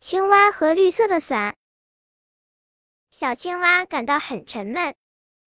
[0.00, 1.56] 青蛙和绿色的伞。
[3.10, 4.94] 小青蛙感到很沉闷，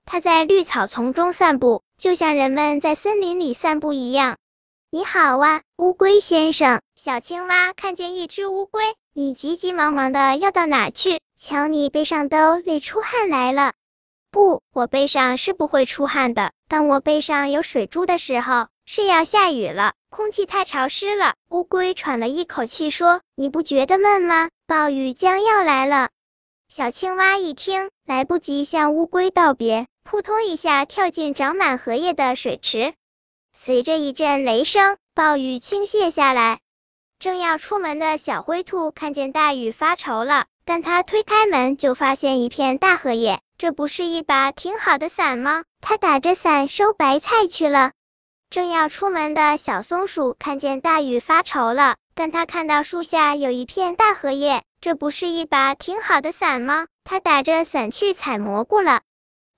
[0.04, 4.38] 它在绿草丛中散步，就像人们在森林里散步一样。
[4.90, 6.82] 你好啊，乌龟先生！
[6.96, 8.82] 小青蛙看见一只乌龟，
[9.12, 11.20] 你急急忙忙的要到哪去？
[11.36, 13.72] 瞧你背上都累出汗来了。
[14.30, 16.52] 不，我背上是不会出汗的。
[16.68, 21.34] 当我背上有水珠的时候，是要下雨了，空气太潮湿了。
[21.48, 24.48] 乌龟喘了一口气说：“你不觉得闷吗？
[24.66, 26.10] 暴雨将要来了。”
[26.68, 32.94] 小青蛙一听，来不及向乌龟道别，扑通一下跳进长满荷叶的水池。
[33.52, 36.60] 随着一阵雷声，暴雨倾泻下来。
[37.18, 43.40] 正要出门的小灰兔看见大雨发愁了，但它推开门就发现一片大荷叶。
[43.60, 45.64] 这不是一把挺好的伞吗？
[45.82, 47.92] 他打着伞收白菜去了。
[48.48, 56.86] 正要出门的小松鼠看见大雨发愁了，但他看到树下有一片大荷叶，这不是一把挺好的伞吗？
[57.04, 59.02] 他打着伞去采蘑菇了。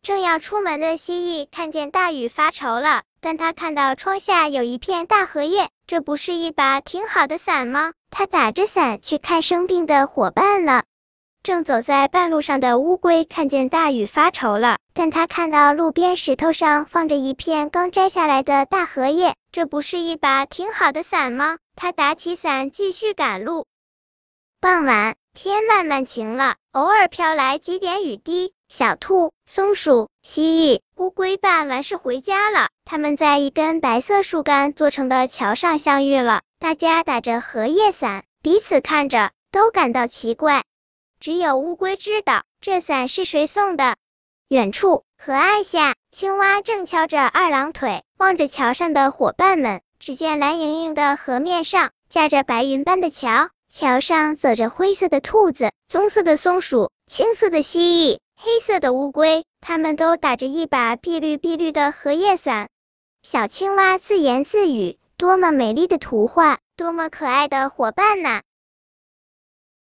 [0.03, 7.93] 正要出门的蜥蜴看见大雨发愁了，但他看到窗下有一片大荷叶，这不是一把挺好的伞吗？
[8.11, 10.83] 他打着伞去看生病的伙伴了。
[11.43, 21.59] 正走在半路上的乌龟看见大雨发愁了，但他看到路边石头上放着一片刚摘下来的大荷叶，这不是一把挺好的伞吗？
[21.75, 23.67] 他打起伞继续赶路。
[24.61, 28.53] 傍晚，天慢慢晴了，偶尔飘来几点雨滴。
[28.69, 36.43] 小兔、松鼠、蜥蜴、乌龟办完事回家了，他们在一根白色树干做成的桥上相遇了。
[36.61, 40.63] 大家打着荷叶伞，彼此看着，都感到奇怪。
[41.23, 43.95] 只有乌龟知道这伞是谁送的。
[44.49, 49.83] 远处河岸下，青蛙正翘着二郎腿，望着桥上的伙伴们。
[50.01, 62.69] 只见蓝莹莹的河面上架着白云般的桥，桥上走着灰色的兔子、棕色的松鼠、青色的蜥蜴、黑色的乌龟，它们都打着一把碧绿碧绿的荷叶伞。
[63.23, 68.43] 小青蛙自言自语：“多么美丽的图画，多么可爱的伙伴呐！”